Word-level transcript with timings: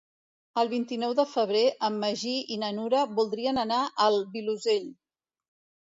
El 0.61 0.71
vint-i-nou 0.71 1.13
de 1.19 1.25
febrer 1.33 1.61
en 1.89 2.01
Magí 2.05 2.35
i 2.57 2.59
na 2.65 2.73
Nura 2.81 3.05
voldrien 3.21 3.63
anar 3.69 3.87
al 4.09 4.23
Vilosell. 4.35 4.93